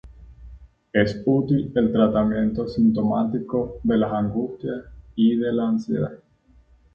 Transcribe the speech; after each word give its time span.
Es 0.93 1.11
útil 1.27 1.67
en 1.75 1.85
el 1.85 1.91
tratamiento 1.93 2.67
sintomático 2.67 3.77
de 3.83 3.97
la 3.97 4.17
angustia 4.17 4.73
y 5.15 5.35
de 5.37 5.53
la 5.53 5.67
ansiedad. 5.67 6.13